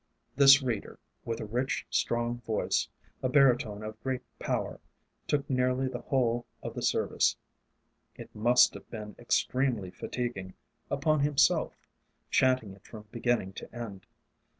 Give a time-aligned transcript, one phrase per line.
[0.35, 2.87] This Reader, with a rich, strong voice,
[3.21, 4.79] a baritone of great power,
[5.27, 7.37] took nearly the whole of the service
[8.15, 10.55] it must have been extremely fatiguing
[10.89, 11.75] upon himself,
[12.31, 14.07] chanting it from beginning to end.